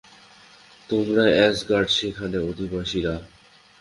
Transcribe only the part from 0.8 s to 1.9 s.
তোমরাই অ্যাসগার্ড,